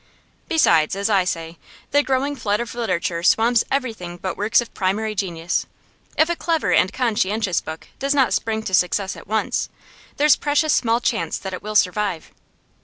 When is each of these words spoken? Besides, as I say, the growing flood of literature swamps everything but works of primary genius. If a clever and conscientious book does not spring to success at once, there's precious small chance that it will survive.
Besides, 0.47 0.95
as 0.95 1.11
I 1.11 1.25
say, 1.25 1.59
the 1.91 2.01
growing 2.01 2.35
flood 2.35 2.59
of 2.59 2.73
literature 2.73 3.21
swamps 3.21 3.63
everything 3.69 4.17
but 4.17 4.35
works 4.35 4.59
of 4.59 4.73
primary 4.73 5.13
genius. 5.13 5.67
If 6.17 6.27
a 6.27 6.35
clever 6.35 6.73
and 6.73 6.91
conscientious 6.91 7.61
book 7.61 7.87
does 7.99 8.15
not 8.15 8.33
spring 8.33 8.63
to 8.63 8.73
success 8.73 9.15
at 9.15 9.27
once, 9.27 9.69
there's 10.17 10.35
precious 10.37 10.73
small 10.73 11.01
chance 11.01 11.37
that 11.37 11.53
it 11.53 11.61
will 11.61 11.75
survive. 11.75 12.31